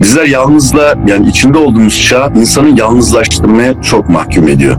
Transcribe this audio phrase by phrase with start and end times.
[0.00, 4.76] Bizler yalnızla yani içinde olduğumuz çağ insanı yalnızlaştırmaya çok mahkum ediyor.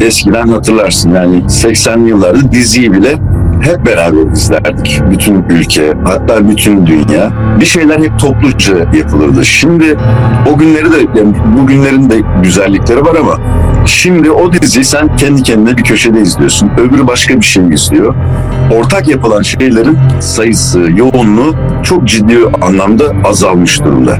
[0.00, 3.18] Eskiden hatırlarsın yani 80'li yıllarda diziyi bile
[3.60, 5.00] hep beraber izlerdik.
[5.10, 7.30] Bütün ülke, hatta bütün dünya.
[7.60, 9.44] Bir şeyler hep topluca yapılırdı.
[9.44, 9.96] Şimdi
[10.52, 13.38] o günleri de, yani bu günlerin de güzellikleri var ama
[13.86, 16.70] şimdi o diziyi sen kendi kendine bir köşede izliyorsun.
[16.78, 18.14] Öbürü başka bir şey izliyor.
[18.72, 24.18] Ortak yapılan şeylerin sayısı, yoğunluğu çok ciddi anlamda azalmış durumda.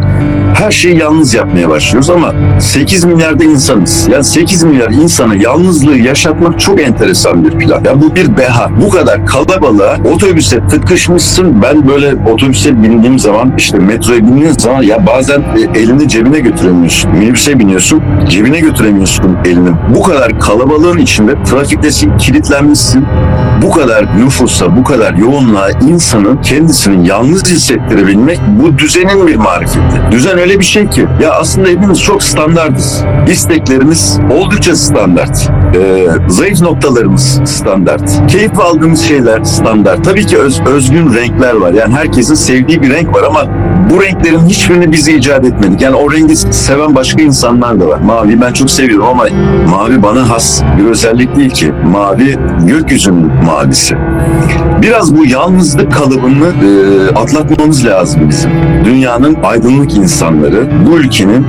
[0.55, 4.09] Her şeyi yalnız yapmaya başlıyoruz ama 8 milyarda insanız.
[4.13, 7.85] Yani 8 milyar insana yalnızlığı yaşatmak çok enteresan bir plan.
[7.85, 8.71] Ya bu bir deha.
[8.81, 11.63] Bu kadar kalabalığa otobüse tıkışmışsın.
[11.63, 17.11] Ben böyle otobüse bindiğim zaman işte metroya bindiğin zaman ya bazen e, elini cebine götüremiyorsun.
[17.11, 19.71] Minibüse biniyorsun cebine götüremiyorsun elini.
[19.95, 23.05] Bu kadar kalabalığın içinde trafiktesin kilitlenmişsin.
[23.63, 30.01] Bu kadar nüfusa, bu kadar yoğunluğa insanın kendisini yalnız hissettirebilmek bu düzenin bir marifeti.
[30.11, 33.05] Düzen öyle bir şey ki ya aslında hepimiz çok standartız.
[33.29, 35.51] İsteklerimiz oldukça standart.
[35.75, 38.31] Ee, zayıf noktalarımız standart.
[38.33, 40.05] Keyif aldığımız şeyler standart.
[40.05, 41.73] Tabii ki öz, özgün renkler var.
[41.73, 43.45] Yani herkesin sevdiği bir renk var ama
[43.91, 45.81] bu renklerin hiçbirini biz icat etmedik.
[45.81, 48.01] Yani o rengi seven başka insanlar da var.
[48.01, 49.25] Mavi ben çok seviyorum ama
[49.71, 51.73] mavi bana has bir özellik değil ki.
[51.93, 53.97] Mavi gökyüzünün mavisi.
[54.83, 58.51] Biraz bu yalnızlık kalıbını e, atlatmamız lazım bizim.
[58.85, 59.97] Dünyanın aydınlık
[60.33, 61.47] insanları, bu ülkenin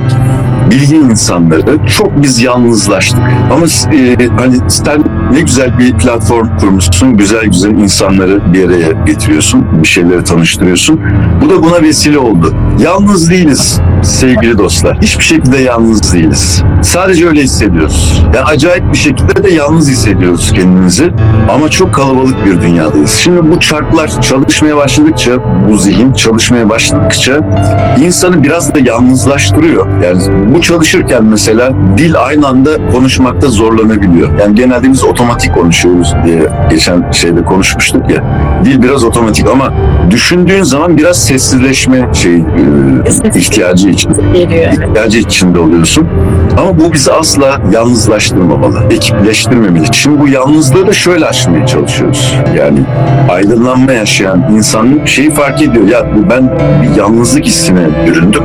[0.70, 3.20] bilgi insanları çok biz yalnızlaştık.
[3.52, 9.82] Ama e, hani sen ne güzel bir platform kurmuşsun, güzel güzel insanları bir araya getiriyorsun,
[9.82, 11.00] bir şeyleri tanıştırıyorsun.
[11.42, 12.54] Bu da buna vesile oldu.
[12.78, 14.98] Yalnız değiliz sevgili dostlar.
[15.02, 16.62] Hiçbir şekilde yalnız değiliz.
[16.82, 18.22] Sadece öyle hissediyoruz.
[18.34, 21.12] Yani acayip bir şekilde de yalnız hissediyoruz kendimizi.
[21.54, 23.10] Ama çok kalabalık bir dünyadayız.
[23.10, 25.32] Şimdi bu çarklar çalışmaya başladıkça,
[25.70, 27.40] bu zihin çalışmaya başladıkça
[28.04, 29.86] insanı biraz da yalnızlaştırıyor.
[30.02, 34.38] Yani bu çalışırken mesela dil aynı anda konuşmakta zorlanabiliyor.
[34.40, 38.24] Yani genelde biz otomatik konuşuyoruz diye geçen şeyde konuşmuştuk ya.
[38.64, 39.72] Dil biraz otomatik ama
[40.10, 42.42] düşündüğün zaman biraz sessizleşme şey e,
[43.34, 46.08] ihtiyacı için Geliyor ihtiyacı içinde oluyorsun.
[46.58, 49.86] Ama bu bizi asla yalnızlaştırmamalı, ekipleştirmemeli.
[49.92, 52.34] Şimdi bu yalnızlığı da şöyle aşmaya çalışıyoruz.
[52.56, 52.78] Yani
[53.30, 55.88] aydınlanma yaşayan insanın şeyi fark ediyor.
[55.88, 58.42] Ya ben bir yalnızlık hissine büründüm.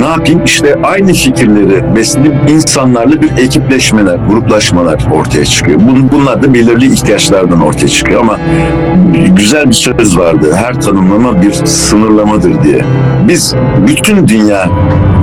[0.00, 0.44] Ne yapayım?
[0.44, 5.69] İşte aynı fikirleri besleyip insanlarla bir ekipleşmeler, gruplaşmalar ortaya çıkıyor.
[5.76, 8.36] Bun- Bunlar da belirli ihtiyaçlardan ortaya çıkıyor ama
[9.36, 10.52] güzel bir söz vardı.
[10.54, 12.84] Her tanımlama bir sınırlamadır diye.
[13.28, 13.54] Biz
[13.86, 14.68] bütün dünya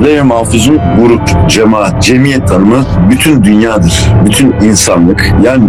[0.05, 4.03] Levh Mahfuz'un grup, cemaat, cemiyet tanımı bütün dünyadır.
[4.25, 5.33] Bütün insanlık.
[5.43, 5.63] Yani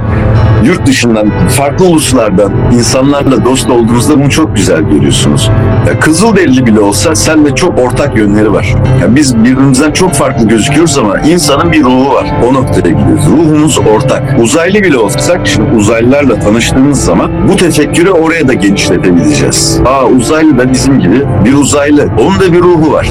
[0.64, 5.50] yurt dışından, farklı uluslardan insanlarla dost olduğunuzda bunu çok güzel görüyorsunuz.
[5.86, 8.74] Ya Kızılderili bile olsa seninle çok ortak yönleri var.
[9.00, 12.26] Ya biz birbirimizden çok farklı gözüküyoruz ama insanın bir ruhu var.
[12.50, 13.24] O noktaya gidiyoruz.
[13.26, 14.34] Ruhumuz ortak.
[14.68, 19.80] Uzaylı bile olsak, şimdi uzaylılarla tanıştığımız zaman bu tefekkürü oraya da genişletebileceğiz.
[19.86, 22.08] Aa uzaylı da bizim gibi bir uzaylı.
[22.20, 23.08] Onun da bir ruhu var.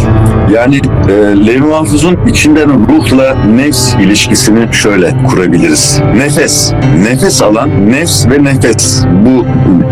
[0.53, 0.75] Yani
[1.09, 1.11] e,
[1.47, 5.99] Levi Mahfuz'un içinden ruhla nefs ilişkisini şöyle kurabiliriz.
[6.17, 6.73] Nefes.
[7.03, 9.05] Nefes alan nefs ve nefes.
[9.25, 9.45] Bu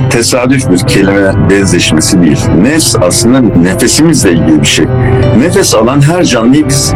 [0.09, 2.40] tesadüf bir kelime benzeşmesi değil.
[2.62, 4.86] Nefs aslında nefesimizle ilgili bir şey.
[5.40, 6.94] Nefes alan her canlıyı biz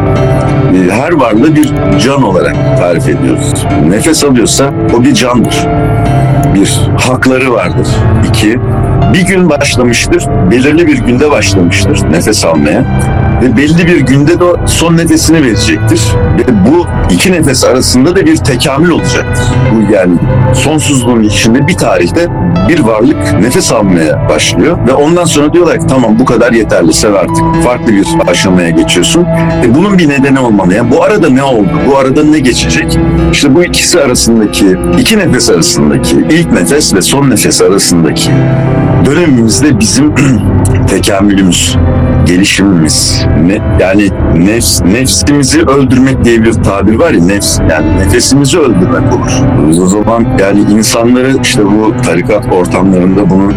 [0.75, 1.69] e, her varlığı bir
[1.99, 3.53] can olarak tarif ediyoruz.
[3.89, 4.23] Nefes
[4.59, 5.67] alıyorsa o bir candır.
[6.55, 7.87] Bir, hakları vardır.
[8.29, 8.59] İki,
[9.13, 12.85] bir gün başlamıştır, belirli bir günde başlamıştır nefes almaya
[13.41, 16.01] ve belli bir günde de son nefesini verecektir.
[16.37, 19.43] Ve bu iki nefes arasında da bir tekamül olacaktır.
[19.71, 20.13] Bu yani
[20.53, 22.27] sonsuzluğun içinde bir tarihte
[22.69, 27.13] bir varlık nefes almaya başlıyor ve ondan sonra diyorlar ki tamam bu kadar yeterli sev
[27.13, 27.63] artık.
[27.63, 29.25] Farklı bir aşamaya geçiyorsun.
[29.65, 30.73] E bunun bir nedeni olmalı.
[30.73, 31.69] Yani bu arada ne oldu?
[31.87, 32.99] Bu arada ne geçecek?
[33.31, 38.31] İşte bu ikisi arasındaki, iki nefes arasındaki, ilk nefes ve son nefes arasındaki
[39.05, 40.13] dönemimizde bizim
[40.87, 41.77] tekamülümüz,
[42.25, 49.13] gelişimimiz, ne, yani nefs, nefsimizi öldürmek diye bir tabir var ya, nefs, yani nefesimizi öldürmek
[49.13, 49.31] olur.
[49.83, 53.51] O zaman yani insanları işte bu tarikat ortamlarında bunu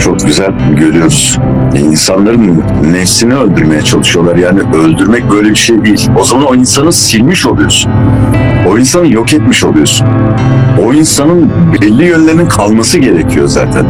[0.00, 1.38] çok güzel görüyoruz.
[1.74, 4.36] E, İnsanların nefsini öldürmeye çalışıyorlar.
[4.36, 6.10] Yani öldürmek böyle bir şey değil.
[6.20, 7.92] O zaman o insanı silmiş oluyorsun.
[8.68, 10.06] O insanı yok etmiş oluyorsun.
[10.86, 13.86] O insanın belli yönlerinin kalması gerekiyor zaten.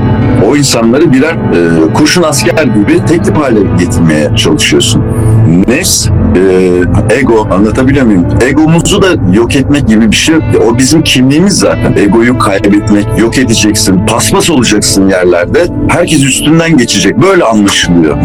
[0.46, 5.04] O insanları birer e, kurşun asker gibi tek tip hale getirmeye çalışıyorsun.
[5.49, 8.27] Nefs, e, ego anlatabiliyor muyum?
[8.49, 10.35] Egomuzu da yok etmek gibi bir şey
[10.69, 11.97] O bizim kimliğimiz zaten.
[11.97, 15.67] Egoyu kaybetmek, yok edeceksin, paspas olacaksın yerlerde.
[15.89, 17.23] Herkes üstünden geçecek.
[17.23, 18.17] Böyle anlaşılıyor.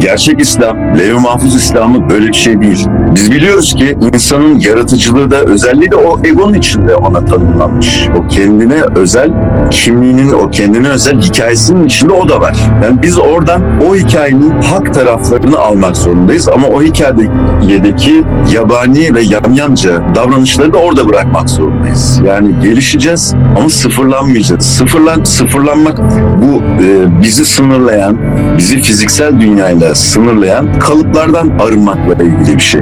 [0.00, 2.86] Gerçek İslam, Levh-i Mahfuz İslamı böyle bir şey değil.
[3.14, 8.08] Biz biliyoruz ki insanın yaratıcılığı da özelliği de o egonun içinde ona tanımlanmış.
[8.18, 9.30] O kendine özel
[9.70, 12.56] kimliğinin, o kendine özel hikayesinin içinde o da var.
[12.84, 18.24] Yani biz oradan o hikayenin hak taraflarını almak zorundayız ama o hikayedeki
[18.54, 22.20] yabani ve yamyamca davranışları da orada bırakmak zorundayız.
[22.26, 24.66] Yani gelişeceğiz ama sıfırlanmayacağız.
[24.66, 25.98] Sıfırlan, sıfırlanmak
[26.42, 28.18] bu e, bizi sınırlayan,
[28.58, 32.80] bizi fiziksel dünyayla sınırlayan kalıplardan arınmakla ilgili bir şey.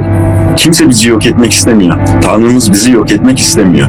[0.55, 1.95] Kimse bizi yok etmek istemiyor.
[2.21, 3.87] Tanrımız bizi yok etmek istemiyor.